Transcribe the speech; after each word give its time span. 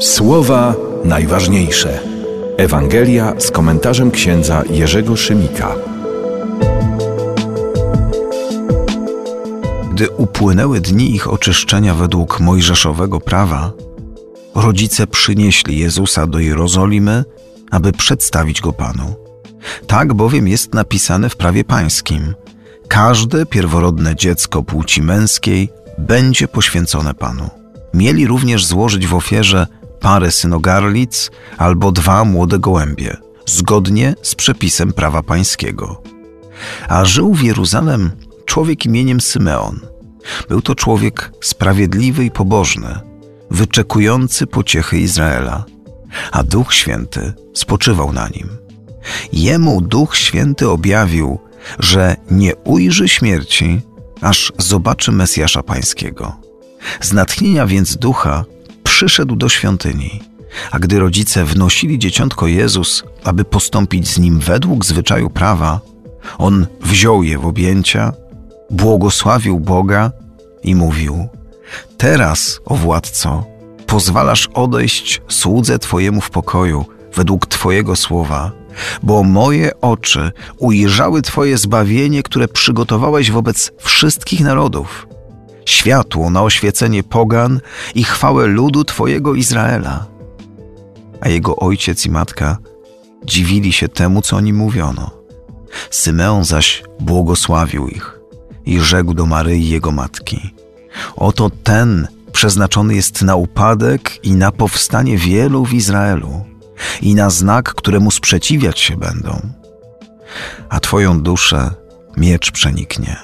Słowa 0.00 0.74
najważniejsze. 1.04 2.00
Ewangelia 2.56 3.34
z 3.38 3.50
komentarzem 3.50 4.10
księdza 4.10 4.62
Jerzego 4.70 5.16
Szymika. 5.16 5.74
Gdy 9.92 10.10
upłynęły 10.10 10.80
dni 10.80 11.14
ich 11.14 11.32
oczyszczenia 11.32 11.94
według 11.94 12.40
mojżeszowego 12.40 13.20
prawa, 13.20 13.72
rodzice 14.54 15.06
przynieśli 15.06 15.78
Jezusa 15.78 16.26
do 16.26 16.38
Jerozolimy, 16.38 17.24
aby 17.70 17.92
przedstawić 17.92 18.60
go 18.60 18.72
Panu. 18.72 19.14
Tak 19.86 20.14
bowiem 20.14 20.48
jest 20.48 20.74
napisane 20.74 21.28
w 21.30 21.36
prawie 21.36 21.64
pańskim: 21.64 22.34
Każde 22.88 23.46
pierworodne 23.46 24.16
dziecko 24.16 24.62
płci 24.62 25.02
męskiej 25.02 25.68
będzie 25.98 26.48
poświęcone 26.48 27.14
Panu. 27.14 27.57
Mieli 27.98 28.26
również 28.26 28.66
złożyć 28.66 29.06
w 29.06 29.14
ofierze 29.14 29.66
parę 30.00 30.32
synogarlic 30.32 31.30
albo 31.56 31.92
dwa 31.92 32.24
młode 32.24 32.58
gołębie, 32.58 33.16
zgodnie 33.46 34.14
z 34.22 34.34
przepisem 34.34 34.92
prawa 34.92 35.22
pańskiego. 35.22 36.02
A 36.88 37.04
żył 37.04 37.34
w 37.34 37.42
Jeruzalem 37.42 38.10
człowiek 38.46 38.86
imieniem 38.86 39.20
Symeon. 39.20 39.80
Był 40.48 40.62
to 40.62 40.74
człowiek 40.74 41.32
sprawiedliwy 41.40 42.24
i 42.24 42.30
pobożny, 42.30 43.00
wyczekujący 43.50 44.46
pociechy 44.46 44.98
Izraela, 44.98 45.64
a 46.32 46.42
Duch 46.42 46.74
Święty 46.74 47.32
spoczywał 47.54 48.12
na 48.12 48.28
nim. 48.28 48.48
Jemu 49.32 49.80
Duch 49.80 50.16
Święty 50.16 50.68
objawił, 50.68 51.38
że 51.78 52.16
nie 52.30 52.56
ujrzy 52.56 53.08
śmierci, 53.08 53.80
aż 54.20 54.52
zobaczy 54.58 55.12
Mesjasza 55.12 55.62
Pańskiego. 55.62 56.47
Z 57.00 57.12
natchnienia 57.12 57.66
więc 57.66 57.96
ducha 57.96 58.44
przyszedł 58.84 59.36
do 59.36 59.48
świątyni, 59.48 60.22
a 60.70 60.78
gdy 60.78 60.98
rodzice 60.98 61.44
wnosili 61.44 61.98
dzieciątko 61.98 62.46
Jezus, 62.46 63.04
aby 63.24 63.44
postąpić 63.44 64.08
z 64.08 64.18
nim 64.18 64.38
według 64.38 64.84
zwyczaju 64.84 65.30
prawa, 65.30 65.80
on 66.38 66.66
wziął 66.80 67.22
je 67.22 67.38
w 67.38 67.46
objęcia, 67.46 68.12
błogosławił 68.70 69.60
Boga 69.60 70.12
i 70.62 70.74
mówił: 70.74 71.28
Teraz, 71.96 72.60
o 72.64 72.74
władco, 72.74 73.44
pozwalasz 73.86 74.48
odejść 74.54 75.22
słudze 75.28 75.78
Twojemu 75.78 76.20
w 76.20 76.30
pokoju 76.30 76.84
według 77.14 77.46
Twojego 77.46 77.96
słowa, 77.96 78.52
bo 79.02 79.22
moje 79.22 79.80
oczy 79.80 80.32
ujrzały 80.58 81.22
Twoje 81.22 81.58
zbawienie, 81.58 82.22
które 82.22 82.48
przygotowałeś 82.48 83.30
wobec 83.30 83.72
wszystkich 83.78 84.40
narodów 84.40 85.08
światło 85.68 86.30
na 86.30 86.42
oświecenie 86.42 87.02
pogan 87.02 87.60
i 87.94 88.04
chwałę 88.04 88.46
ludu 88.46 88.84
Twojego 88.84 89.34
Izraela. 89.34 90.06
A 91.20 91.28
jego 91.28 91.56
ojciec 91.56 92.06
i 92.06 92.10
matka 92.10 92.58
dziwili 93.24 93.72
się 93.72 93.88
temu, 93.88 94.22
co 94.22 94.36
o 94.36 94.40
nim 94.40 94.56
mówiono. 94.56 95.10
Symeon 95.90 96.44
zaś 96.44 96.82
błogosławił 97.00 97.88
ich 97.88 98.20
i 98.66 98.80
rzekł 98.80 99.14
do 99.14 99.26
Maryi 99.26 99.68
jego 99.68 99.92
matki: 99.92 100.54
Oto 101.16 101.50
ten 101.50 102.08
przeznaczony 102.32 102.94
jest 102.94 103.22
na 103.22 103.36
upadek 103.36 104.24
i 104.24 104.32
na 104.32 104.52
powstanie 104.52 105.18
wielu 105.18 105.64
w 105.64 105.74
Izraelu 105.74 106.44
i 107.02 107.14
na 107.14 107.30
znak, 107.30 107.74
któremu 107.74 108.10
sprzeciwiać 108.10 108.80
się 108.80 108.96
będą. 108.96 109.40
A 110.68 110.80
Twoją 110.80 111.20
duszę 111.20 111.70
miecz 112.16 112.50
przeniknie, 112.50 113.16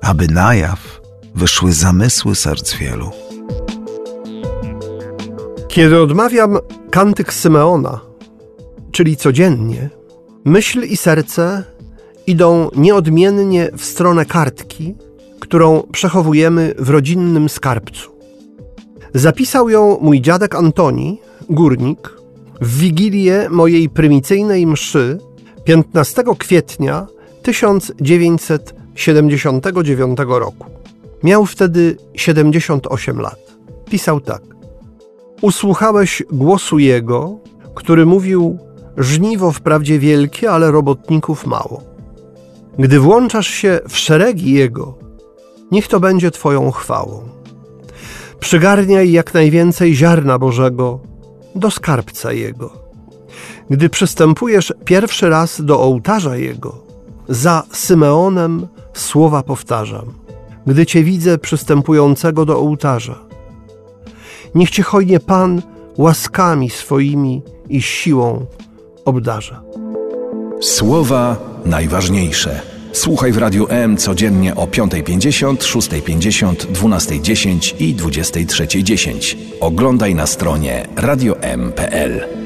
aby 0.00 0.28
na 0.28 0.54
jaw 0.54 0.99
wyszły 1.34 1.72
zamysły 1.72 2.34
serc 2.34 2.74
wielu. 2.74 3.10
Kiedy 5.68 6.02
odmawiam 6.02 6.58
kantyk 6.90 7.32
Symeona, 7.32 8.00
czyli 8.92 9.16
codziennie, 9.16 9.90
myśl 10.44 10.84
i 10.84 10.96
serce 10.96 11.64
idą 12.26 12.70
nieodmiennie 12.76 13.70
w 13.76 13.84
stronę 13.84 14.24
kartki, 14.24 14.94
którą 15.40 15.82
przechowujemy 15.92 16.74
w 16.78 16.90
rodzinnym 16.90 17.48
skarbcu. 17.48 18.10
Zapisał 19.14 19.68
ją 19.68 19.98
mój 20.00 20.20
dziadek 20.20 20.54
Antoni, 20.54 21.20
górnik, 21.48 22.12
w 22.60 22.78
wigilię 22.78 23.46
mojej 23.50 23.88
prymicyjnej 23.88 24.66
mszy 24.66 25.18
15 25.64 26.24
kwietnia 26.38 27.06
1979 27.42 30.18
roku. 30.26 30.79
Miał 31.22 31.46
wtedy 31.46 31.96
78 32.14 33.20
lat. 33.20 33.56
Pisał 33.90 34.20
tak. 34.20 34.42
Usłuchałeś 35.42 36.22
głosu 36.32 36.78
Jego, 36.78 37.38
który 37.74 38.06
mówił: 38.06 38.58
Żniwo 38.96 39.52
wprawdzie 39.52 39.98
wielkie, 39.98 40.50
ale 40.50 40.70
robotników 40.70 41.46
mało. 41.46 41.82
Gdy 42.78 43.00
włączasz 43.00 43.48
się 43.48 43.80
w 43.88 43.96
szeregi 43.96 44.52
Jego, 44.52 44.98
niech 45.70 45.88
to 45.88 46.00
będzie 46.00 46.30
Twoją 46.30 46.70
chwałą. 46.70 47.28
Przygarniaj 48.40 49.12
jak 49.12 49.34
najwięcej 49.34 49.94
ziarna 49.94 50.38
Bożego 50.38 51.00
do 51.54 51.70
skarbca 51.70 52.32
Jego. 52.32 52.72
Gdy 53.70 53.88
przystępujesz 53.88 54.72
pierwszy 54.84 55.28
raz 55.28 55.64
do 55.64 55.80
ołtarza 55.80 56.36
Jego, 56.36 56.84
za 57.28 57.62
Symeonem 57.72 58.66
słowa 58.92 59.42
powtarzam– 59.42 60.12
gdy 60.70 60.86
Cię 60.86 61.04
widzę 61.04 61.38
przystępującego 61.38 62.44
do 62.44 62.58
ołtarza. 62.58 63.18
Niech 64.54 64.70
Cię 64.70 64.82
hojnie 64.82 65.20
Pan 65.20 65.62
łaskami 65.96 66.70
swoimi 66.70 67.42
i 67.68 67.82
siłą 67.82 68.46
obdarza. 69.04 69.62
Słowa 70.60 71.36
najważniejsze. 71.64 72.60
Słuchaj 72.92 73.32
w 73.32 73.38
Radiu 73.38 73.66
M 73.68 73.96
codziennie 73.96 74.54
o 74.54 74.66
5.50, 74.66 75.56
6.50, 75.56 76.54
12.10 76.54 77.74
i 77.78 77.96
23.10. 77.96 79.36
Oglądaj 79.60 80.14
na 80.14 80.26
stronie 80.26 80.88
radiom.pl. 80.96 82.39